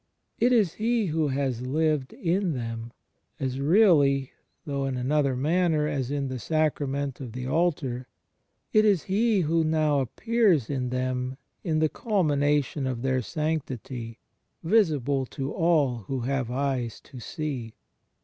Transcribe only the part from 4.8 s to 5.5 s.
in another